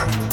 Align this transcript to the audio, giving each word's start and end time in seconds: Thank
Thank 0.00 0.29